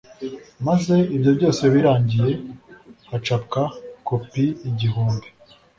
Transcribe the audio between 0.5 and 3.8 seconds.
maze ibyo byose birangiye hacapwa